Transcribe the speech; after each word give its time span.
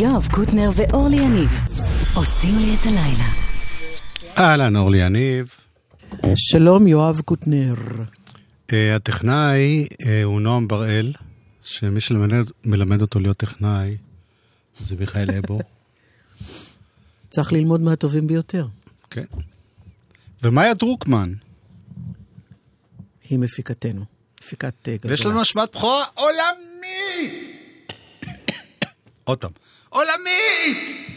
יואב 0.00 0.28
קוטנר 0.32 0.70
ואורלי 0.76 1.16
יניב 1.16 1.50
עושים 2.14 2.58
לי 2.58 2.74
את 2.74 2.86
הלילה. 2.86 3.28
אהלן, 4.38 4.76
אורלי 4.76 4.98
יניב. 4.98 5.54
שלום, 6.36 6.86
יואב 6.86 7.20
קוטנר. 7.20 7.74
Uh, 8.70 8.74
הטכנאי 8.96 9.86
uh, 9.92 10.06
הוא 10.24 10.40
נועם 10.40 10.68
בראל, 10.68 11.12
שמי 11.62 12.00
שמלמד 12.00 13.02
אותו 13.02 13.20
להיות 13.20 13.36
טכנאי 13.36 13.96
זה 14.78 14.96
מיכאל 15.00 15.30
אבו. 15.30 15.58
צריך 17.30 17.52
ללמוד 17.52 17.80
מהטובים 17.80 18.26
ביותר. 18.26 18.66
כן. 19.10 19.24
ומאיה 20.42 20.74
דרוקמן. 20.74 21.32
היא 23.28 23.38
מפיקתנו. 23.38 24.04
מפיקת 24.40 24.74
גלגלצ. 24.88 25.10
ויש 25.10 25.26
לנו 25.26 25.40
השוואת 25.40 25.76
בכורה 25.76 26.04
עולמית! 26.14 27.62
עוד 29.24 29.38
פעם. 29.38 29.50
עולמית! 29.88 31.08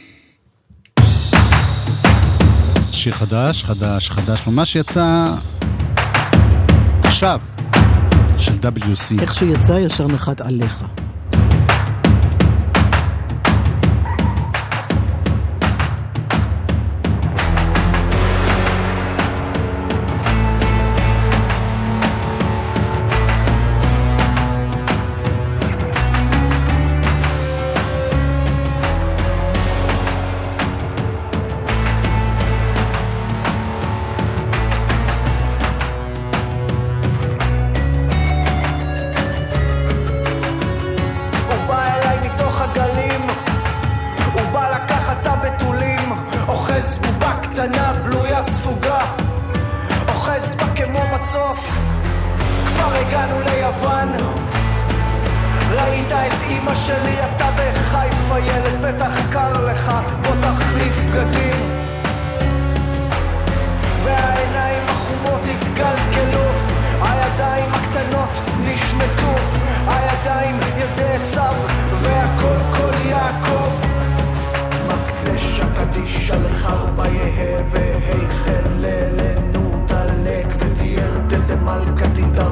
שיר 2.92 3.14
חדש, 3.14 3.64
חדש, 3.64 4.10
חדש, 4.10 4.48
ממש 4.48 4.76
יצא 4.76 5.34
עכשיו, 7.04 7.42
של 8.38 8.54
WC. 8.54 9.22
איך 9.22 9.34
שהוא 9.34 9.54
יצא, 9.54 9.72
ישר 9.72 10.08
נחת 10.08 10.42
עליך. 10.42 10.84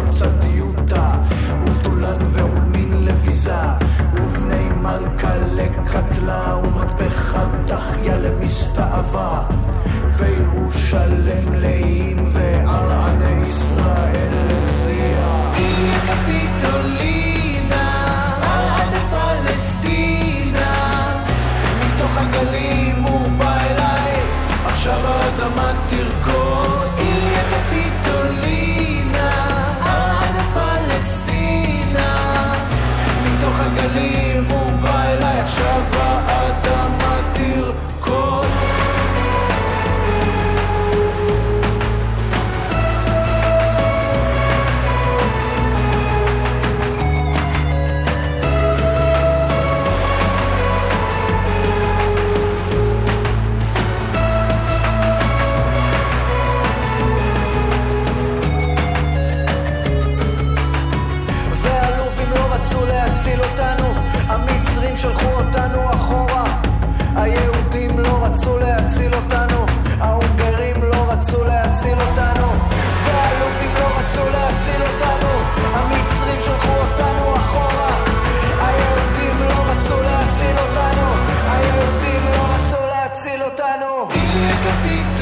תדרצה 0.09 0.27
דיוטה 0.27 1.11
ובתולן 1.63 2.17
ועולמין 2.29 3.05
לביזה 3.05 3.61
ובני 4.13 4.69
מלכה 4.81 5.35
לקטלה 5.35 6.55
ומטבחה 6.63 7.45
דחיה 7.65 8.17
למסתאבה. 8.17 9.43
וירושלם 10.17 11.53
לאים 11.53 12.27
וערעני 12.31 13.45
ישראל 13.47 14.33
אליי, 23.61 24.21
עכשיו 24.65 24.99
האדמה 25.07 25.73
תרקוד. 25.87 26.78
מתוך 33.95 34.28
להציל 71.79 71.99
אותנו. 72.01 72.47
והלובים 73.05 73.73
לא 73.79 73.87
רצו 73.99 74.29
להציל 74.29 74.81
אותנו, 74.81 75.29
המצרים 75.73 76.41
שלחו 76.41 76.71
אותנו 76.71 77.35
אחורה. 77.35 77.89
היהודים 78.61 79.35
לא 79.39 79.71
רצו 79.71 80.01
להציל 80.01 80.57
אותנו, 80.57 81.07
היהודים 81.49 82.21
לא 82.31 82.43
רצו 82.53 82.77
להציל 82.87 83.43
אותנו. 83.43 84.09
איליה 84.11 84.55
קפיטולינה, 84.55 85.18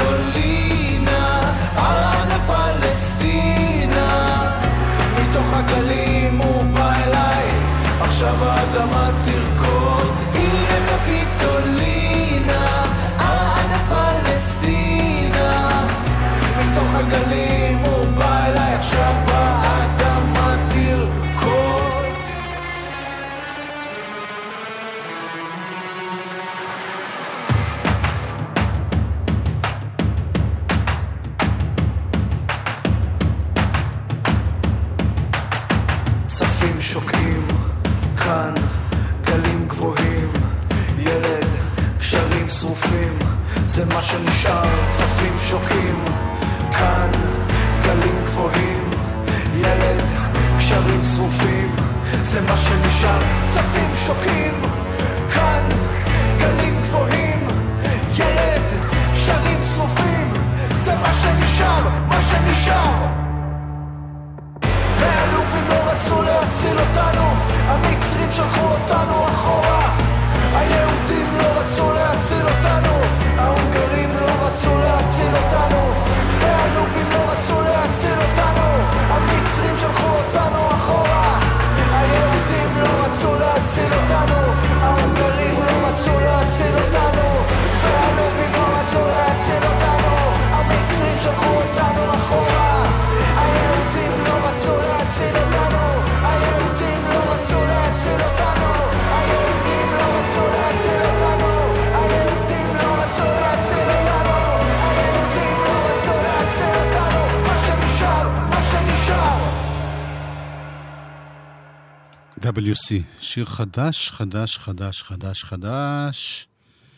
WC, 112.47 113.03
שיר 113.19 113.45
חדש, 113.45 114.09
חדש, 114.09 114.57
חדש, 114.57 115.03
חדש, 115.03 115.43
חדש. 115.43 116.47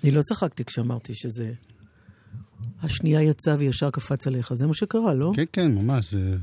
אני 0.04 0.12
לא 0.12 0.22
צחקתי 0.22 0.66
כשאמרתי 0.66 1.16
שזה... 1.16 1.54
השנייה 2.82 3.22
יצא 3.22 3.56
וישר 3.60 3.90
קפץ 3.90 4.28
עליך, 4.28 4.54
זה 4.54 4.68
מה 4.68 4.74
שקרה, 4.74 5.14
לא? 5.14 5.32
כן, 5.36 5.44
כן, 5.54 5.72
ממש, 5.72 6.12
זה... 6.12 6.38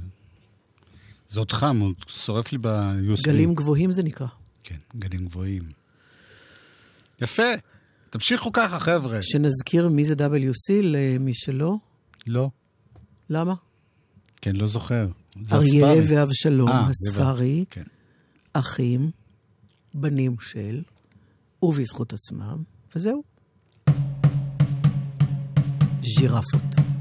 זה 1.29 1.39
עוד 1.41 1.53
חם, 1.53 1.79
הוא 1.81 1.95
שורף 2.09 2.53
לי 2.53 2.59
ב-USB. 2.59 3.23
גלים 3.25 3.55
גבוהים 3.55 3.93
זה 3.93 4.03
נקרא. 4.03 4.27
כן, 4.63 4.77
גלים 4.97 5.27
גבוהים. 5.27 5.63
יפה, 7.21 7.43
תמשיכו 8.11 8.53
ככה, 8.53 8.81
חבר'ה. 8.81 9.19
שנזכיר 9.23 9.89
מי 9.89 10.05
זה 10.05 10.15
WC 10.15 10.73
למי 10.83 11.35
שלא? 11.35 11.77
לא, 12.27 12.51
למה? 13.31 13.55
כן, 14.41 14.57
לא 14.57 14.67
זוכר. 14.67 15.09
אריה. 15.53 15.87
ואבשלום, 16.09 16.69
אה, 16.69 16.89
הספרי, 16.89 17.65
כן. 17.71 17.83
אחים, 18.59 19.11
בנים 19.95 20.37
של, 20.41 20.83
ובזכות 21.63 22.13
עצמם, 22.13 22.63
וזהו. 22.95 23.23
ז'ירפות. 26.03 26.96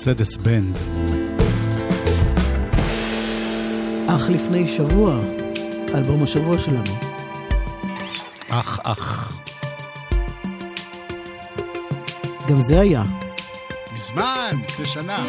מרסדס 0.00 0.36
בנד. 0.36 0.76
אך 4.08 4.30
לפני 4.30 4.66
שבוע, 4.66 5.20
אלבום 5.94 6.22
השבוע 6.22 6.58
שלנו. 6.58 6.92
אח 8.48 8.80
אח. 8.84 9.38
גם 12.48 12.60
זה 12.60 12.80
היה. 12.80 13.02
מזמן, 13.96 14.56
לפני 14.68 14.86
שנה. 14.86 15.24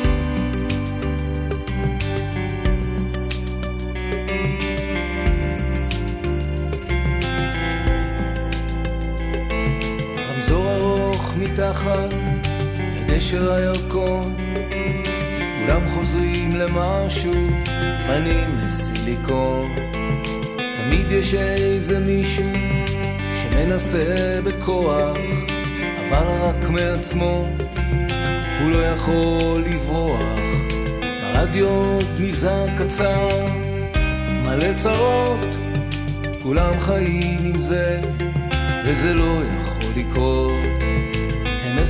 רמזור 10.34 10.76
ארוך 10.76 11.34
מתחת 11.38 12.14
לגשר 12.96 13.52
הירקון 13.52 14.41
כולם 15.66 15.90
חוזרים 15.90 16.56
למשהו, 16.56 17.34
פנים 18.08 18.58
לסיליקון 18.58 19.76
תמיד 20.76 21.12
יש 21.12 21.34
איזה 21.34 22.00
מישהו 22.00 22.50
שמנסה 23.34 24.40
בכוח 24.44 25.18
אבל 26.10 26.28
רק 26.28 26.70
מעצמו 26.70 27.48
הוא 28.60 28.72
לא 28.72 28.78
יכול 28.78 29.64
לברוח 29.66 30.40
ברדיו 31.22 32.00
מבזק 32.20 32.70
קצר 32.78 33.30
מלא 34.30 34.74
צרות 34.76 35.56
כולם 36.44 36.80
חיים 36.80 37.40
עם 37.44 37.60
זה 37.60 38.02
וזה 38.86 39.14
לא 39.14 39.42
יכול 39.46 39.90
לקרות. 39.96 40.71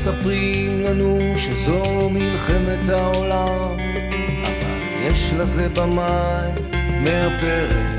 מספרים 0.01 0.81
לנו 0.81 1.33
שזו 1.35 2.09
מלחמת 2.09 2.89
העולם, 2.89 3.77
אבל 4.43 4.81
יש 5.01 5.33
לזה 5.33 5.69
במאי 5.69 6.51
מאפרת 7.03 7.90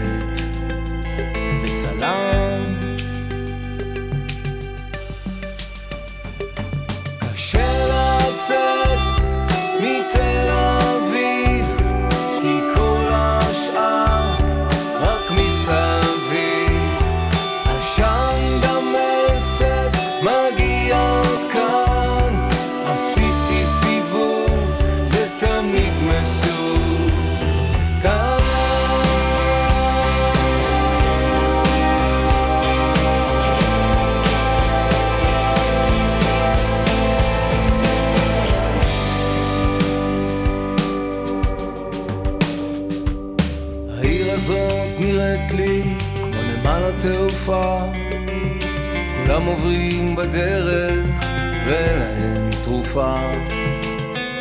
עוברים 49.52 50.16
בדרך 50.16 51.24
ואין 51.66 51.98
להם 51.98 52.50
תרופה. 52.64 53.16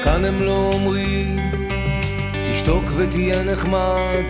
כאן 0.03 0.25
הם 0.25 0.39
לא 0.39 0.72
אומרים, 0.74 1.51
תשתוק 2.51 2.84
ותהיה 2.96 3.44
נחמד, 3.44 4.24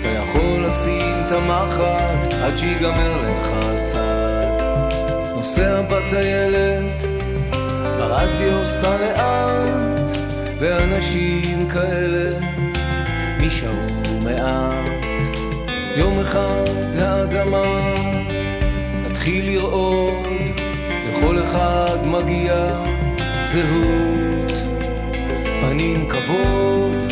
אתה 0.00 0.08
יכול 0.08 0.64
לשים 0.66 1.14
את 1.26 1.32
המחט 1.32 2.34
עד 2.42 2.56
שיגמר 2.56 3.26
לך 3.26 3.48
הצד. 3.52 4.46
נוסע 5.34 5.82
בטיילת, 5.82 7.02
ברדיו 7.98 8.66
סע 8.66 8.96
לאט, 9.00 10.16
ואנשים 10.58 11.68
כאלה 11.68 12.38
נשארו 13.40 14.20
מעט. 14.24 15.04
יום 15.96 16.18
אחד 16.18 16.96
האדמה 16.98 17.94
התחיל 19.28 19.54
לרעוד, 19.54 20.26
לכל 21.08 21.42
אחד 21.42 22.06
מגיע 22.06 22.68
זהות, 23.44 24.52
פנים 25.60 26.08
כבוד. 26.08 27.07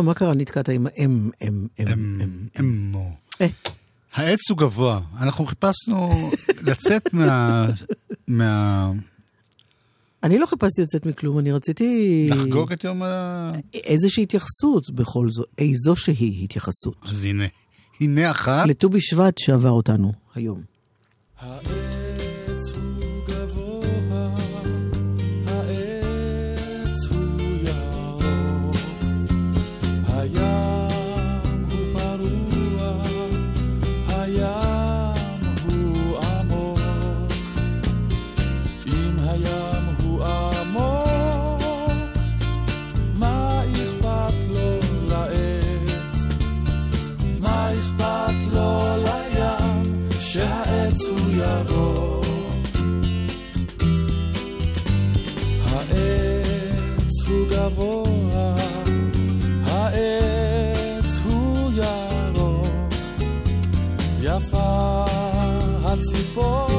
למה? 0.00 0.08
מה 0.08 0.14
קרה? 0.14 0.34
נתקעת 0.34 0.68
עם 0.68 0.86
האם, 0.86 1.30
אם, 1.42 1.66
אם, 1.78 1.86
אם. 1.88 2.20
אם, 2.20 2.46
אם, 2.60 2.94
אה. 3.40 3.46
העץ 4.14 4.50
הוא 4.50 4.58
גבוה. 4.58 5.00
אנחנו 5.18 5.46
חיפשנו 5.46 6.30
לצאת 6.62 7.14
מה... 7.14 7.66
מה... 8.28 8.92
אני 10.22 10.38
לא 10.38 10.46
חיפשתי 10.46 10.82
לצאת 10.82 11.06
מכלום, 11.06 11.38
אני 11.38 11.52
רציתי... 11.52 12.28
לחגוג 12.30 12.72
את 12.72 12.84
יום 12.84 13.02
ה... 13.02 13.50
איזושהי 13.74 14.22
התייחסות 14.22 14.90
בכל 14.90 15.30
זאת, 15.30 15.48
איזושהי 15.58 16.40
התייחסות. 16.44 16.96
אז 17.02 17.24
הנה, 17.24 17.44
הנה 18.00 18.30
אחת. 18.30 18.66
לט"ו 18.66 18.88
בשבט 18.88 19.38
שעבר 19.38 19.70
אותנו 19.70 20.12
היום. 20.34 20.62
האם 21.38 21.99
before. 66.34 66.69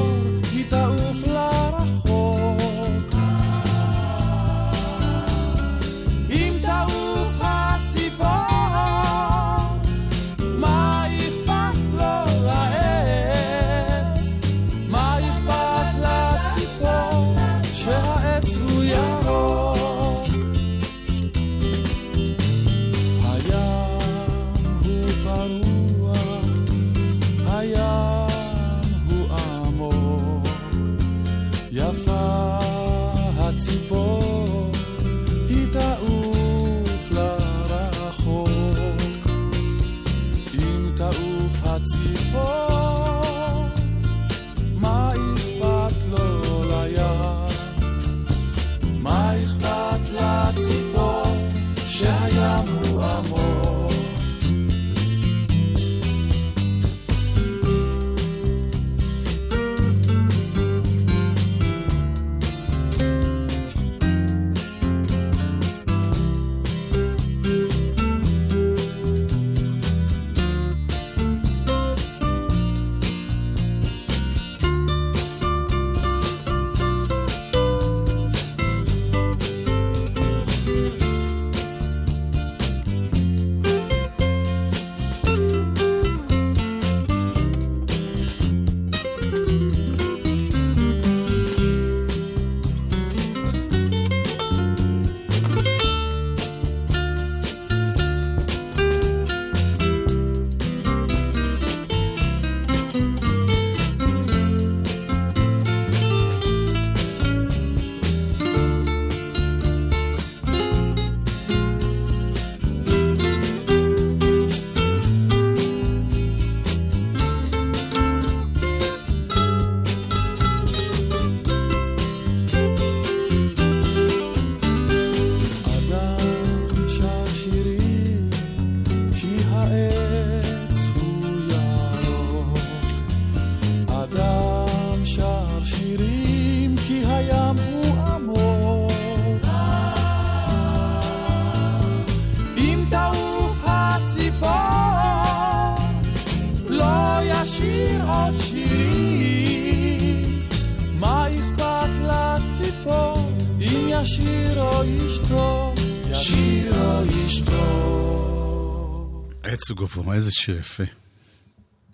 עץ 159.62 159.70
וגובו, 159.70 160.12
איזה 160.12 160.30
שיר 160.30 160.58
יפה. 160.58 160.82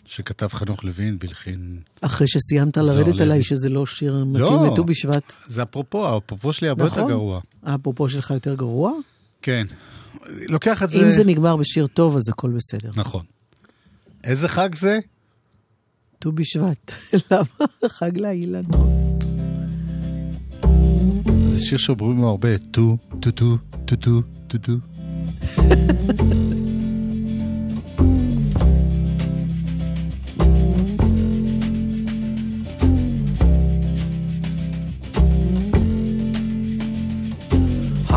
שכתב 0.06 0.48
חנוך 0.48 0.84
לוין 0.84 1.16
והלחין... 1.20 1.80
אחרי 2.00 2.28
שסיימת 2.28 2.76
לרדת. 2.76 3.20
עליי 3.20 3.42
שזה 3.42 3.68
לא 3.68 3.86
שיר 3.86 4.24
מתאים 4.24 4.42
לא. 4.42 4.70
לט"ו 4.72 4.84
בשבט. 4.84 5.32
זה 5.46 5.62
אפרופו, 5.62 6.06
האפרופו 6.06 6.52
שלי 6.52 6.68
הרבה 6.68 6.84
יותר 6.84 6.96
נכון? 6.96 7.10
גרוע. 7.10 7.40
האפרופו 7.62 8.08
שלך 8.08 8.30
יותר 8.30 8.54
גרוע? 8.54 8.92
כן. 9.42 9.66
לוקח 10.26 10.82
את 10.82 10.90
זה... 10.90 11.06
אם 11.06 11.10
זה 11.10 11.24
נגמר 11.24 11.56
בשיר 11.56 11.86
טוב, 11.86 12.16
אז 12.16 12.28
הכל 12.28 12.50
בסדר. 12.50 12.90
נכון. 12.96 13.24
איזה 14.24 14.48
חג 14.48 14.74
זה? 14.74 14.98
ט"ו 16.18 16.32
בשבט. 16.32 16.92
למה? 17.30 17.66
חג 17.88 18.18
לאילנות. 18.18 19.24
זה 21.54 21.60
שיר 21.60 21.78
שאומרים 21.78 22.20
לו 22.20 22.28
הרבה, 22.28 22.58
טו, 22.58 22.96
טו, 23.20 23.30
טו, 23.30 23.56
טו, 23.86 23.96
טו, 23.96 24.22
טו, 24.48 24.58
טו. 24.58 24.72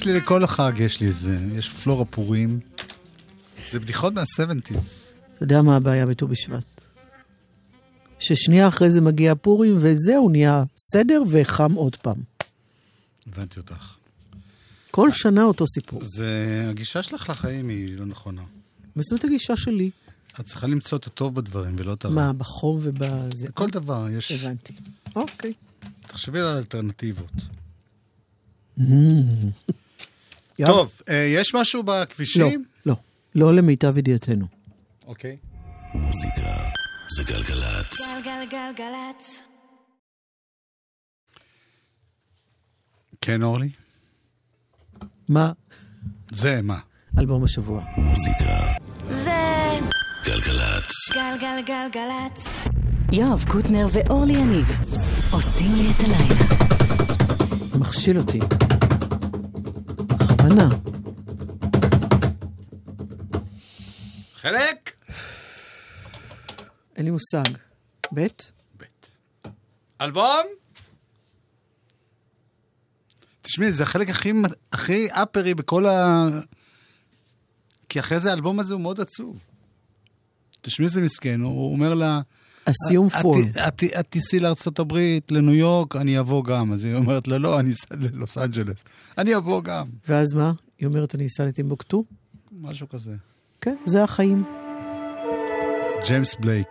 יש 0.00 0.06
לי 0.06 0.12
לכל 0.12 0.44
החג, 0.44 0.72
יש 0.78 1.00
לי 1.00 1.06
איזה, 1.06 1.38
יש 1.54 1.68
פלורה 1.68 2.04
פורים. 2.04 2.60
זה 3.70 3.80
בדיחות 3.80 4.12
מה-70's. 4.12 4.74
אתה 5.34 5.42
יודע 5.44 5.62
מה 5.62 5.76
הבעיה 5.76 6.06
בט"ו 6.06 6.28
בשבט? 6.28 6.80
ששנייה 8.18 8.68
אחרי 8.68 8.90
זה 8.90 9.00
מגיע 9.00 9.34
פורים, 9.34 9.76
וזהו, 9.80 10.28
נהיה 10.28 10.64
סדר 10.92 11.22
וחם 11.30 11.72
עוד 11.72 11.96
פעם. 11.96 12.16
הבנתי 13.26 13.60
אותך. 13.60 13.94
כל 14.90 15.12
שנה 15.12 15.42
אותו 15.42 15.66
סיפור. 15.66 16.00
זה, 16.04 16.66
הגישה 16.70 17.02
שלך 17.02 17.30
לחיים 17.30 17.68
היא 17.68 17.96
לא 17.98 18.06
נכונה. 18.06 18.42
וזאת 18.96 19.24
הגישה 19.24 19.56
שלי. 19.56 19.90
את 20.40 20.46
צריכה 20.46 20.66
למצוא 20.66 20.98
את 20.98 21.06
הטוב 21.06 21.34
בדברים 21.34 21.74
ולא 21.78 21.92
את 21.92 22.04
הרע. 22.04 22.14
מה, 22.14 22.32
בחום 22.32 22.78
ובזה? 22.82 23.48
בכל 23.48 23.70
דבר 23.70 24.06
יש... 24.10 24.32
הבנתי. 24.32 24.72
אוקיי. 25.16 25.52
תחשבי 26.02 26.38
על 26.38 26.46
האלטרנטיבות. 26.46 27.32
יואב? 30.60 30.72
טוב, 30.72 31.00
אה, 31.08 31.14
יש 31.14 31.54
משהו 31.54 31.82
לא, 31.86 32.02
בכבישים? 32.02 32.64
לא. 32.86 32.94
לא 33.34 33.54
למיטב 33.54 33.98
ידיעתנו. 33.98 34.46
אוקיי. 35.06 35.36
מוזיקה 35.94 36.54
זה 37.16 37.22
גלגלצ. 37.22 38.00
גלגלגלגלצ. 38.00 39.42
כן, 43.20 43.42
אורלי? 43.42 43.68
מה? 45.28 45.52
זה 46.30 46.60
מה? 46.62 46.78
אלבום 47.18 47.44
השבוע. 47.44 47.84
מוזיקה 47.96 48.58
זה 49.08 49.78
גלגלצ. 50.24 50.92
גלגלגלגלצ. 51.12 52.46
יואב 53.12 53.44
קוטנר 53.48 53.86
ואורלי 53.92 54.32
יניב 54.32 54.66
עושים 55.30 55.74
לי 55.74 55.90
את 55.90 56.00
הלילה. 56.00 56.44
מכשיל 57.78 58.18
אותי. 58.18 58.38
בכוונה. 60.50 60.68
חלק? 64.34 64.92
אין 66.96 67.04
לי 67.04 67.10
מושג. 67.10 67.58
בית? 68.12 68.52
אלבום? 70.00 70.46
תשמעי, 73.42 73.72
זה 73.72 73.82
החלק 73.82 74.08
הכי, 74.08 74.32
הכי 74.72 75.08
אפרי 75.10 75.54
בכל 75.54 75.86
ה... 75.86 76.26
כי 77.88 78.00
אחרי 78.00 78.20
זה 78.20 78.30
האלבום 78.30 78.60
הזה 78.60 78.74
הוא 78.74 78.82
מאוד 78.82 79.00
עצוב. 79.00 79.38
תשמעי 80.60 80.86
איזה 80.86 81.00
מסכן, 81.00 81.40
הוא 81.40 81.72
אומר 81.72 81.94
לה... 81.94 82.20
Assume 82.70 83.06
Form. 83.06 83.42
את- 83.68 83.82
תיסעי 84.10 84.40
לארצות 84.40 84.78
הברית, 84.78 85.30
לניו 85.32 85.54
יורק, 85.54 85.96
אני 85.96 86.18
אבוא 86.20 86.44
גם. 86.44 86.72
אז 86.72 86.84
היא 86.84 86.94
אומרת 86.94 87.28
לה, 87.28 87.38
לא, 87.38 87.60
אני 87.60 87.72
אסע 87.72 87.86
ללוס 88.00 88.38
אנג'לס. 88.38 88.84
אני 89.18 89.36
אבוא 89.36 89.62
גם. 89.62 89.86
ואז 90.08 90.32
מה? 90.32 90.52
היא 90.78 90.86
אומרת, 90.86 91.14
אני 91.14 91.26
אסע 91.26 91.44
לטימבוקטו? 91.44 92.04
משהו 92.52 92.88
כזה. 92.88 93.12
כן, 93.60 93.76
זה 93.84 94.04
החיים. 94.04 94.44
ג'יימס 96.06 96.34
בלייק. 96.40 96.68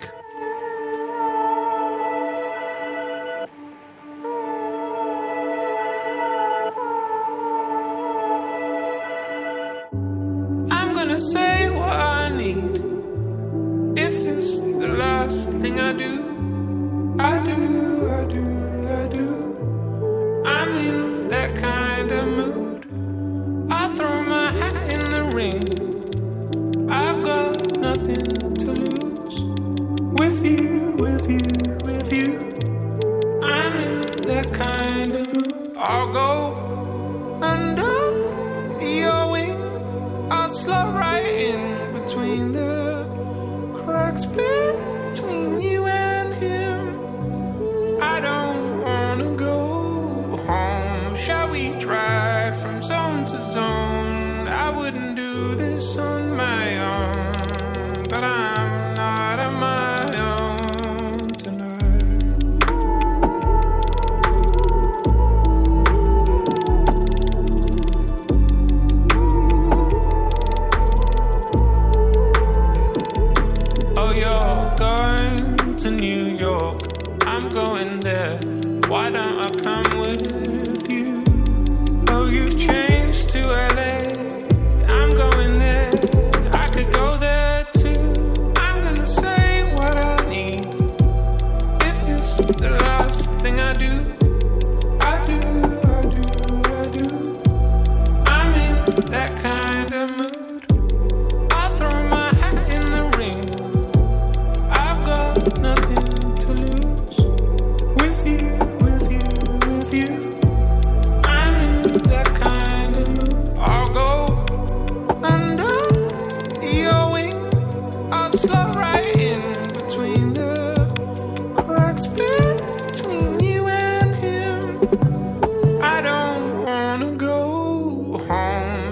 I'm 10.77 10.89
gonna 10.97 11.19
say 11.33 11.58
I 15.79 15.93
do, 15.93 17.15
I 17.19 17.39
do, 17.45 18.09
I 18.11 18.25
do, 18.25 18.43
I 18.89 19.07
do. 19.07 20.43
I'm 20.45 20.69
in 20.75 21.29
that 21.29 21.55
kind 21.55 22.11
of 22.11 22.27
mood. 22.27 22.85
I 23.71 23.87
throw 23.95 24.21
my 24.23 24.51
hat 24.51 24.75
in 24.93 24.99
the 25.15 25.23
ring. 25.33 26.89
I've 26.91 27.23
got 27.23 27.79
nothing 27.79 28.25
to 28.63 28.71
lose. 28.71 29.39
With 30.19 30.45
you, 30.45 30.95
with 30.97 31.29
you, 31.29 31.47
with 31.85 32.11
you. 32.11 32.29
I'm 33.41 33.73
in 33.77 34.01
that 34.27 34.51
kind 34.51 35.15
of 35.15 35.33
mood. 35.33 35.73
I'll 35.77 36.11
go 36.11 37.39
under 37.41 38.83
your 38.83 39.31
wing. 39.31 39.61
I'll 40.29 40.49
slide 40.49 40.93
right 40.93 41.25
in 41.25 42.01
between 42.01 42.51
the 42.51 43.07
cracks 43.73 44.25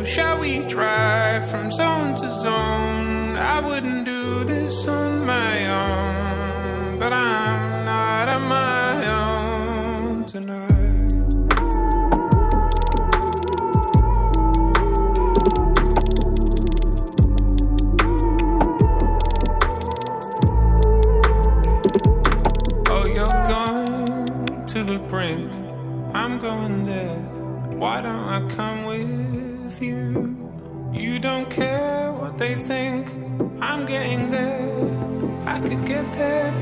Shall 0.07 0.39
we 0.39 0.59
drive 0.59 1.49
from 1.51 1.69
zone 1.69 2.15
to 2.15 2.31
zone? 2.31 3.35
I 3.35 3.59
wouldn't 3.59 4.05
do 4.05 4.45
this 4.45 4.87
on 4.87 5.25
my 5.25 5.67
own, 5.67 6.97
but 6.97 7.11
I'm 7.11 7.66
You 31.17 31.23
don't 31.23 31.49
care 31.49 32.11
what 32.11 32.37
they 32.37 32.53
think. 32.53 33.09
I'm 33.59 33.87
getting 33.87 34.29
there. 34.29 35.47
I 35.47 35.59
could 35.59 35.83
get 35.83 36.05
there 36.13 36.56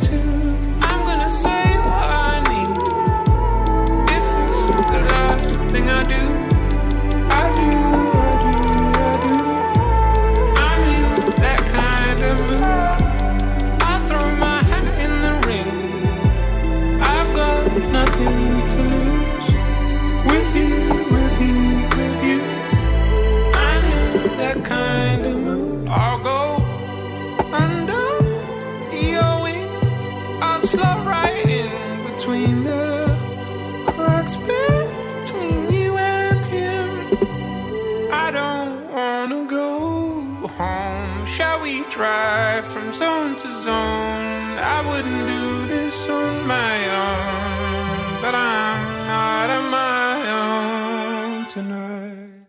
zone 43.00 43.34
to 43.44 43.50
zone? 43.68 44.58
I 44.76 44.80
wouldn't 44.90 45.24
do 45.34 45.44
this 45.74 45.98
on 46.20 46.34
my 46.56 46.76
own, 47.04 48.22
but 48.24 48.34
I'm 48.36 48.84
not 49.12 49.48
on 49.58 49.66
my 49.80 50.18
own 50.42 51.54
tonight. 51.54 52.46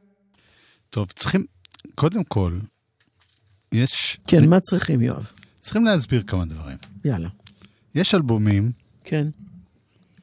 טוב, 0.91 1.13
צריכים, 1.17 1.45
קודם 1.95 2.25
כל, 2.25 2.59
יש, 3.73 4.19
כן, 4.27 4.49
מה 4.49 4.61
צריכים, 4.61 5.01
יואב? 5.01 5.33
צריכים 5.61 5.85
להסביר 5.85 6.23
כמה 6.23 6.45
דברים. 6.45 6.77
יאללה. 7.05 7.29
יש 7.95 8.15
אלבומים 8.15 8.73
כן. 9.05 9.29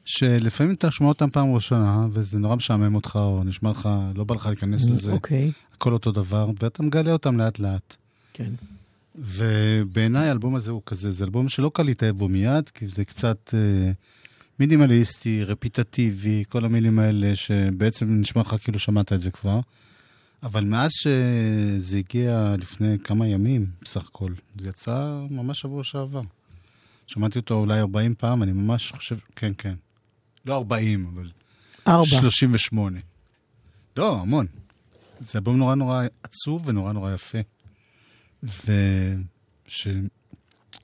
שלפעמים 0.04 0.74
אתה 0.74 0.90
שומע 0.90 1.08
אותם 1.08 1.30
פעם 1.30 1.54
ראשונה, 1.54 2.06
וזה 2.12 2.38
נורא 2.38 2.56
משעמם 2.56 2.94
אותך, 2.94 3.16
או 3.16 3.44
נשמע 3.44 3.70
לך, 3.70 3.88
לא 4.14 4.24
בא 4.24 4.34
לך 4.34 4.46
להיכנס 4.46 4.88
לזה, 4.88 5.12
אוקיי, 5.12 5.52
הכל 5.72 5.92
אותו 5.92 6.12
דבר, 6.12 6.50
ואתה 6.60 6.82
מגלה 6.82 7.12
אותם 7.12 7.36
לאט 7.36 7.58
לאט. 7.58 7.96
כן. 8.32 8.52
ובעיניי 9.14 10.28
האלבום 10.28 10.54
הזה 10.54 10.70
הוא 10.70 10.82
כזה, 10.86 11.12
זה 11.12 11.24
אלבום 11.24 11.48
שלא 11.48 11.70
קל 11.74 11.82
להתאהב 11.82 12.16
בו 12.16 12.28
מיד, 12.28 12.68
כי 12.68 12.88
זה 12.88 13.04
קצת 13.04 13.54
אה, 13.54 13.92
מינימליסטי, 14.60 15.44
רפיטטיבי, 15.44 16.44
כל 16.48 16.64
המילים 16.64 16.98
האלה 16.98 17.36
שבעצם 17.36 18.20
נשמע 18.20 18.42
לך 18.42 18.56
כאילו 18.62 18.78
שמעת 18.78 19.12
את 19.12 19.20
זה 19.20 19.30
כבר. 19.30 19.60
אבל 20.42 20.64
מאז 20.64 20.90
שזה 20.92 21.96
הגיע 21.98 22.54
לפני 22.58 22.98
כמה 22.98 23.26
ימים, 23.26 23.66
בסך 23.82 24.04
הכל, 24.08 24.32
זה 24.60 24.68
יצא 24.68 25.20
ממש 25.30 25.60
שבוע 25.60 25.84
שעבר. 25.84 26.20
שמעתי 27.06 27.38
אותו 27.38 27.54
אולי 27.54 27.80
40 27.80 28.14
פעם, 28.14 28.42
אני 28.42 28.52
ממש 28.52 28.92
חושב, 28.96 29.16
כן, 29.36 29.52
כן. 29.58 29.74
לא 30.46 30.56
40, 30.56 31.10
אבל 31.14 31.30
ארבע. 31.88 32.06
38. 32.06 33.00
לא, 33.96 34.20
המון. 34.20 34.46
זה 35.20 35.38
אלבום 35.38 35.56
נורא 35.56 35.74
נורא 35.74 36.04
עצוב 36.22 36.68
ונורא 36.68 36.92
נורא 36.92 37.14
יפה. 37.14 37.38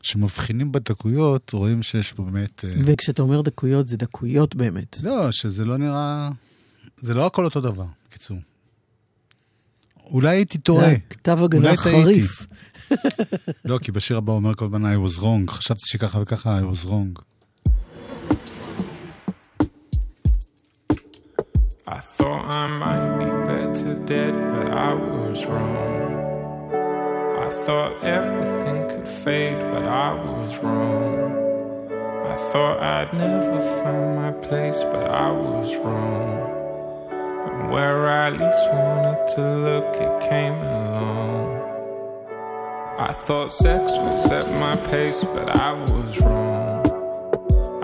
וכשמבחינים 0.02 0.72
בדקויות, 0.72 1.52
רואים 1.52 1.82
שיש 1.82 2.12
פה 2.12 2.22
באמת... 2.22 2.64
אה, 2.64 2.70
וכשאתה 2.84 3.22
אומר 3.22 3.40
דקויות, 3.40 3.88
זה 3.88 3.96
דקויות 3.96 4.54
באמת. 4.54 4.96
לא, 5.02 5.32
שזה 5.32 5.64
לא 5.64 5.76
נראה... 5.76 6.30
זה 6.96 7.14
לא 7.14 7.26
הכל 7.26 7.44
אותו 7.44 7.60
דבר, 7.60 7.86
בקיצור. 8.08 8.38
אולי 10.04 10.28
הייתי 10.28 10.58
טועה. 10.58 10.84
זה 10.84 10.96
כתב 11.10 11.38
הגנה. 11.42 11.76
חריף. 11.76 12.46
לא, 13.64 13.78
כי 13.78 13.92
בשיר 13.92 14.16
הבא 14.16 14.32
הוא 14.32 14.36
אומר 14.36 14.54
כל 14.54 14.64
הזמן 14.64 14.94
I 14.94 15.08
was 15.08 15.18
wrong. 15.18 15.50
חשבתי 15.50 15.86
שככה 15.86 16.18
וככה 16.20 16.60
I 16.60 16.62
was 16.62 16.86
wrong. 16.86 17.22
I 21.86 22.00
thought 22.16 22.44
I 22.62 22.66
might 22.82 23.10
be 23.20 23.30
better 23.48 23.94
dead, 24.06 24.34
but 24.54 24.68
I 24.88 24.92
was 24.94 25.44
wrong. 25.44 26.09
I 27.60 27.62
thought 27.62 28.02
everything 28.02 28.88
could 28.88 29.06
fade, 29.06 29.60
but 29.60 29.84
I 29.84 30.14
was 30.14 30.56
wrong. 30.60 31.92
I 32.24 32.34
thought 32.50 32.80
I'd 32.80 33.12
never 33.12 33.60
find 33.82 34.16
my 34.16 34.30
place, 34.48 34.82
but 34.82 35.10
I 35.10 35.30
was 35.30 35.76
wrong. 35.76 37.10
And 37.46 37.70
where 37.70 38.08
I 38.08 38.30
least 38.30 38.66
wanted 38.72 39.28
to 39.34 39.42
look, 39.58 39.94
it 39.94 40.30
came 40.30 40.54
along. 40.54 41.60
I 42.98 43.12
thought 43.12 43.52
sex 43.52 43.92
was 43.92 44.30
at 44.30 44.50
my 44.58 44.76
pace, 44.88 45.22
but 45.22 45.54
I 45.54 45.72
was 45.74 46.18
wrong. 46.22 46.80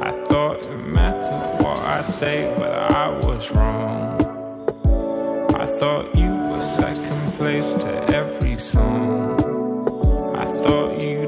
I 0.01 0.11
thought 0.25 0.65
it 0.65 0.75
mattered 0.75 1.63
what 1.63 1.79
I 1.81 2.01
say, 2.01 2.51
but 2.57 2.73
I 2.93 3.11
was 3.27 3.51
wrong. 3.51 4.25
I 5.55 5.67
thought 5.67 6.17
you 6.17 6.35
were 6.35 6.63
second 6.63 7.35
place 7.35 7.75
to 7.75 7.91
every 8.17 8.59
song 8.59 9.16
thought 10.67 11.01
you 11.01 11.26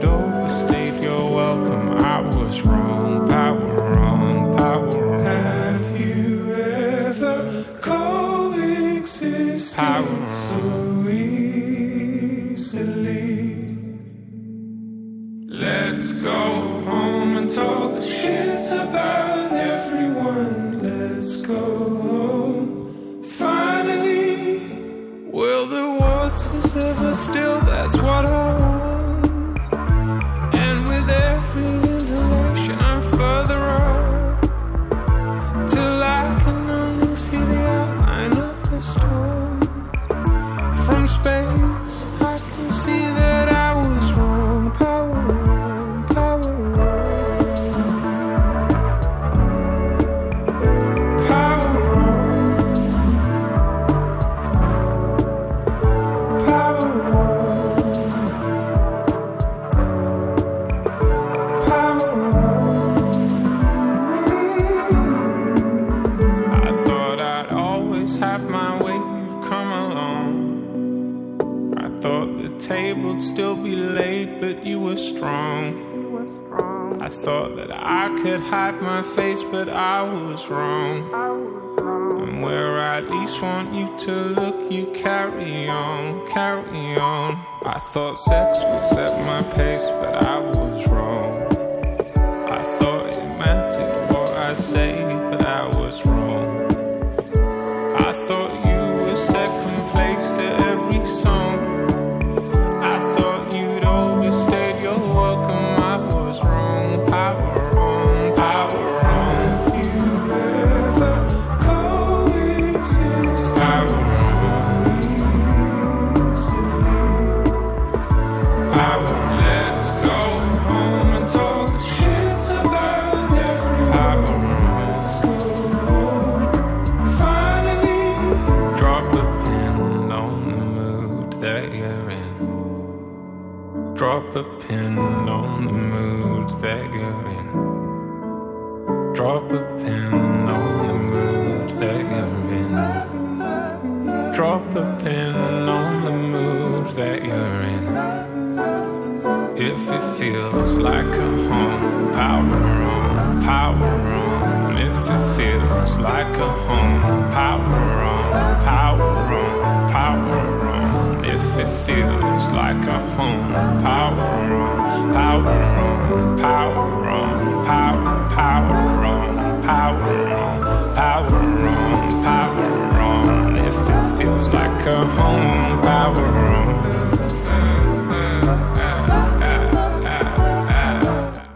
home, 163.28 163.82
power 163.82 164.30
on, 164.64 165.12
power 165.12 165.58
on, 165.78 166.38
power 166.38 167.10
on, 167.18 167.64
power, 167.64 168.28
power 168.38 168.78
on, 169.12 169.62
power 169.62 170.32
on, 170.42 170.58
power 170.94 171.40
on, 171.74 172.22
power 172.28 172.68
on. 173.00 173.56
If 173.68 173.78
it 173.96 174.18
feels 174.18 174.46
like 174.58 174.86
a 174.86 175.00
home, 175.16 175.82
power 175.82 176.28
on. 176.54 176.68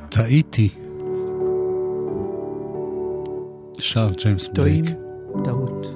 טעיתי. 0.08 0.68
שר 3.78 4.10
ג'יימס 4.10 4.48
טועים, 4.54 4.84
בלייק. 4.84 5.44
טעות, 5.44 5.86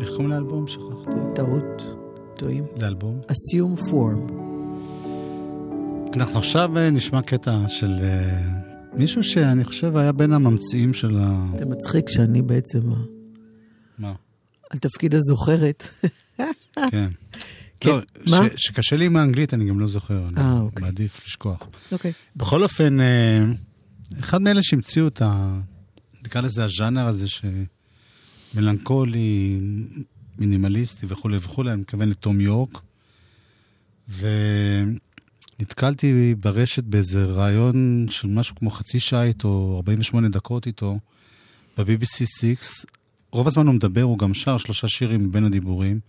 איך 0.00 0.08
קוראים 0.08 0.28
לאלבום? 0.30 0.66
שכחתי. 0.66 1.20
טעות, 1.34 1.96
טועים. 2.36 2.64
לאלבום? 2.80 3.20
assume 3.28 3.90
form. 3.90 4.47
אנחנו 6.20 6.38
עכשיו 6.38 6.78
אה, 6.78 6.90
נשמע 6.90 7.22
קטע 7.22 7.68
של 7.68 7.98
אה, 8.02 8.40
מישהו 8.92 9.24
שאני 9.24 9.64
חושב 9.64 9.96
היה 9.96 10.12
בין 10.12 10.32
הממציאים 10.32 10.94
של 10.94 11.16
ה... 11.16 11.46
זה 11.58 11.66
מצחיק 11.66 12.08
שאני 12.08 12.42
בעצם 12.42 12.80
מה? 13.98 14.12
על 14.70 14.78
תפקיד 14.78 15.14
הזוכרת. 15.14 15.88
כן. 16.90 17.08
כן, 17.80 17.90
לא, 17.90 18.00
מה? 18.30 18.48
ש- 18.56 18.66
שקשה 18.66 18.96
לי 18.96 19.06
עם 19.06 19.16
האנגלית, 19.16 19.54
אני 19.54 19.68
גם 19.68 19.80
לא 19.80 19.88
זוכר. 19.88 20.26
אני 20.28 20.36
אה, 20.36 20.60
אוקיי. 20.60 20.84
מעדיף 20.84 21.20
לשכוח. 21.26 21.68
אוקיי. 21.92 22.12
בכל 22.36 22.62
אופן, 22.62 23.00
אה, 23.00 23.44
אחד 24.20 24.42
מאלה 24.42 24.62
שהמציאו 24.62 25.08
את 25.08 25.22
ה... 25.22 25.58
נקרא 26.24 26.40
לזה 26.40 26.64
הז'אנר 26.64 27.06
הזה 27.06 27.26
שמלנכולי, 28.54 29.60
מינימליסטי 30.38 31.06
וכולי 31.08 31.36
וכולי, 31.36 31.72
אני 31.72 31.80
מתכוון 31.80 32.08
לתום 32.08 32.40
יורק. 32.40 32.78
ונתקלתי 35.58 36.34
ברשת 36.34 36.84
באיזה 36.84 37.22
ראיון 37.22 38.06
של 38.10 38.28
משהו 38.28 38.56
כמו 38.56 38.70
חצי 38.70 39.00
שעה 39.00 39.24
איתו, 39.24 39.74
48 39.76 40.28
דקות 40.28 40.66
איתו, 40.66 40.98
ב-BBC 41.78 42.26
6. 42.40 42.86
רוב 43.32 43.46
הזמן 43.46 43.66
הוא 43.66 43.74
מדבר, 43.74 44.02
הוא 44.02 44.18
גם 44.18 44.34
שר 44.34 44.58
שלושה 44.58 44.88
שירים 44.88 45.32
בין 45.32 45.44
הדיבורים. 45.44 46.00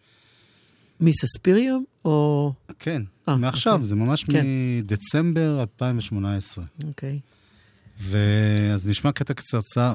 מסספיריום 0.99 1.83
או... 2.05 2.53
כן, 2.79 3.01
אה, 3.29 3.35
מעכשיו, 3.35 3.73
אוקיי. 3.73 3.87
זה 3.87 3.95
ממש 3.95 4.23
כן. 4.23 4.45
מדצמבר 4.81 5.61
2018. 5.61 6.65
אוקיי. 6.87 7.19
ואז 7.99 8.87
נשמע 8.87 9.11
קטע 9.11 9.33
קצרצר, 9.33 9.93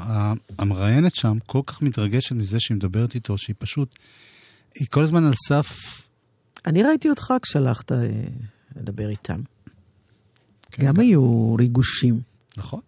המראיינת 0.59 1.15
שם 1.15 1.39
כל 1.47 1.61
כך 1.67 1.83
מתרגשת 1.83 2.33
מזה 2.33 2.61
שהיא 2.61 2.77
מדברת 2.77 3.15
איתו, 3.15 3.39
שהיא 3.39 3.57
פשוט, 3.59 3.89
היא 4.75 4.87
כל 4.91 5.05
הזמן 5.05 5.25
על 5.25 5.35
סף, 5.49 6.01
אני 6.67 6.83
ראיתי 6.83 7.11
אותך 7.11 7.35
כשהלכת 7.43 7.93
אה, 7.93 7.99
לדבר 8.77 9.09
איתם. 9.09 9.41
כן, 10.71 10.87
גם 10.87 11.01
היו 11.01 11.55
ריגושים. 11.59 12.21
נכון? 12.57 12.81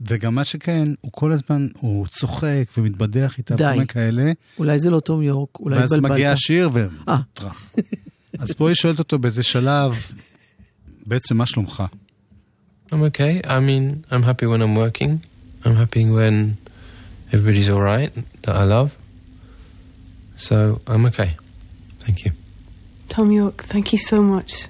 וגם 0.00 0.34
מה 0.34 0.44
שכן, 0.44 0.88
הוא 1.00 1.12
כל 1.12 1.32
הזמן, 1.32 1.68
הוא 1.78 2.06
צוחק 2.06 2.64
ומתבדח 2.78 3.38
איתה, 3.38 3.56
די. 3.56 3.64
וכל 3.74 3.84
כאלה, 3.84 4.32
אולי 4.58 4.78
זה 4.78 4.90
לא 4.90 5.00
תום 5.00 5.22
יורק, 5.22 5.60
אולי 5.60 5.76
ואז 5.76 5.92
התבלבלת. 5.92 6.12
מגיע 6.12 6.32
השיר 6.32 6.70
ו... 6.74 6.86
אה. 7.08 7.18
טראח. 7.34 7.72
אז 8.38 8.52
פה 8.52 8.68
היא 8.68 8.74
שואלת 8.74 8.98
אותו 8.98 9.18
באיזה 9.18 9.42
שלב, 9.42 9.96
בעצם 11.06 11.36
מה 11.36 11.46
שלומך? 11.46 11.82
I'm 12.90 12.92
okay. 12.92 13.46
I 13.46 13.60
mean, 13.60 14.04
I'm 14.10 14.22
happy 14.22 14.46
when 14.46 14.60
I'm 14.62 14.74
working. 14.74 15.12
I'm 15.64 15.76
happy 15.76 16.04
when 16.16 16.56
everybody's 17.32 17.68
all 17.68 17.82
right 17.82 18.12
that 18.42 18.56
I 18.56 18.64
love. 18.64 18.96
So 20.36 20.80
I'm 20.88 21.06
okay. 21.06 21.30
Thank 22.00 22.24
you. 22.24 22.39
Tom 23.10 23.32
York, 23.32 23.64
thank 23.64 23.90
you 23.92 23.98
so 23.98 24.22
much. 24.22 24.68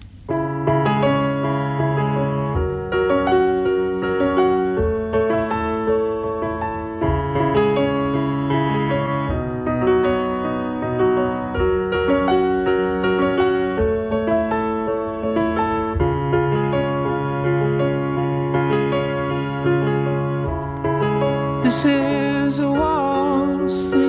This 21.62 21.84
is 21.84 22.58
a 22.58 22.70
waltz 22.70 23.99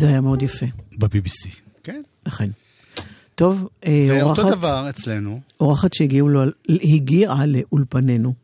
זה 0.00 0.08
היה 0.08 0.20
מאוד 0.20 0.42
יפה, 0.42 0.66
ב-BBC. 0.98 1.48
כן. 1.82 2.02
אכן. 2.24 2.50
טוב, 3.34 3.68
אה, 3.86 4.06
ואותו 4.10 4.42
אורחת, 4.42 4.56
דבר 4.58 4.90
אצלנו, 4.90 5.40
אורחת 5.60 5.92
שהגיעו 5.92 6.28
לו, 6.28 6.40
הגיעה 6.68 7.46
לאולפנינו, 7.46 8.34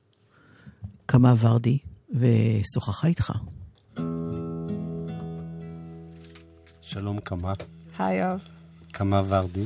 קמה 1.07 1.35
ורדי, 1.41 1.79
ושוחחה 2.11 3.09
איתך. 3.09 3.33
שלום 6.81 7.21
קמה, 7.21 7.53
Hi, 7.99 8.01
Ov. 8.01 8.49
קמה 8.93 9.23
ורדי. 9.29 9.65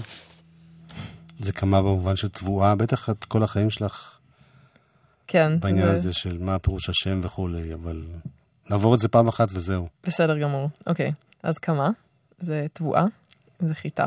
זה 1.38 1.52
כמה 1.52 1.82
במובן 1.82 2.16
של 2.16 2.28
תבואה, 2.28 2.74
בטח 2.74 3.10
את 3.10 3.24
כל 3.24 3.42
החיים 3.42 3.70
שלך 3.70 4.18
כן. 5.26 5.60
בעניין 5.60 5.86
זה- 5.86 5.92
הזה 5.92 6.12
של 6.12 6.38
מה 6.38 6.58
פירוש 6.58 6.88
השם 6.90 7.20
וכולי, 7.22 7.74
אבל 7.74 8.02
נעבור 8.70 8.94
את 8.94 9.00
זה 9.00 9.08
פעם 9.08 9.28
אחת 9.28 9.48
וזהו. 9.52 9.88
בסדר 10.04 10.38
גמור. 10.38 10.70
אוקיי, 10.86 11.12
אז 11.42 11.58
כמה? 11.58 11.90
זה 12.38 12.66
תבואה, 12.72 13.04
זה 13.60 13.74
חיטה, 13.74 14.06